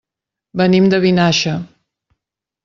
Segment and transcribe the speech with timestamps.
[0.61, 1.55] Venim de Vinaixa.